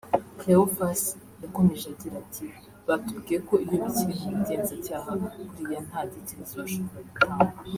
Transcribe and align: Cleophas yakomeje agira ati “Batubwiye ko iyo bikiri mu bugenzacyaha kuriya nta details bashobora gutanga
Cleophas 0.39 1.01
yakomeje 1.43 1.85
agira 1.93 2.15
ati 2.23 2.45
“Batubwiye 2.87 3.39
ko 3.47 3.53
iyo 3.65 3.75
bikiri 3.83 4.13
mu 4.21 4.29
bugenzacyaha 4.37 5.09
kuriya 5.51 5.79
nta 5.87 6.01
details 6.13 6.49
bashobora 6.59 6.99
gutanga 7.09 7.53